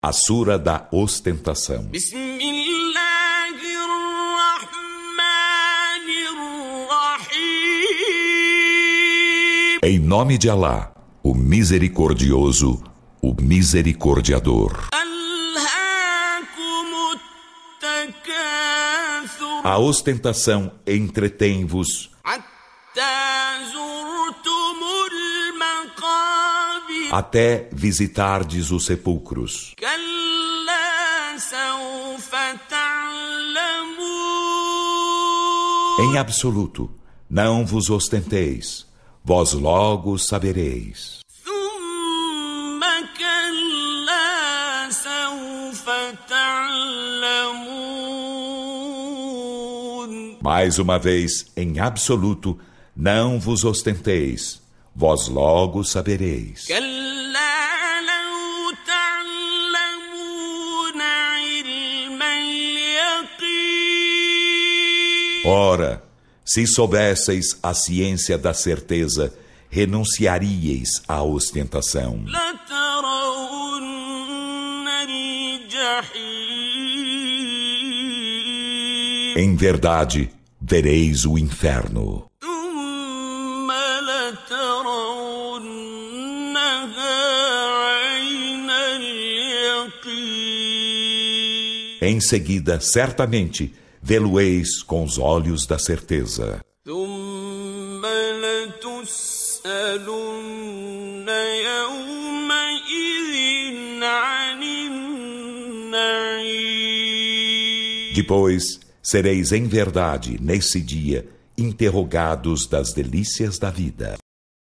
[0.00, 1.90] A Sura da Ostentação.
[9.82, 12.80] Em nome de Alá, o Misericordioso,
[13.20, 14.86] o Misericordiador.
[19.64, 22.12] A ostentação entretém-vos.
[27.10, 29.74] até visitardes os sepulcros.
[36.00, 36.90] Em absoluto,
[37.28, 38.86] não vos ostenteis,
[39.24, 41.18] vós logo sabereis.
[50.42, 52.58] Mais uma vez, em absoluto,
[52.96, 54.62] não vos ostenteis,
[54.94, 56.66] vós logo sabereis.
[65.44, 66.02] Ora,
[66.44, 69.32] se soubesseis a ciência da certeza,
[69.70, 72.24] renunciaríeis à ostentação.
[79.36, 82.28] Em verdade, vereis o inferno.
[92.00, 96.60] Em seguida, certamente, vê-lo-eis com os olhos da certeza.
[108.14, 111.26] Depois sereis em verdade, nesse dia,
[111.56, 114.18] interrogados das delícias da vida.